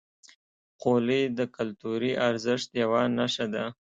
خولۍ 0.79 1.23
د 1.37 1.39
کلتوري 1.55 2.11
ارزښت 2.27 2.69
یوه 2.83 3.01
نښه 3.17 3.45
ده. 3.53 3.65